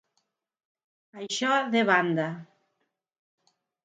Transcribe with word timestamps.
Això 1.23 1.51
de 1.75 1.83
banda. 1.89 2.25